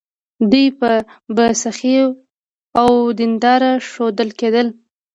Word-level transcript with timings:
دوی 0.51 0.67
به 1.35 1.45
سخي 1.63 1.95
او 2.81 2.89
دینداره 3.17 3.71
ښودل 3.89 4.29
کېدل. 4.39 4.67